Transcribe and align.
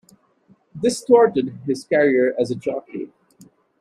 This 0.73 1.03
thwarted 1.03 1.59
his 1.67 1.83
career 1.85 2.33
as 2.39 2.49
a 2.49 2.55
jockey. 2.55 3.11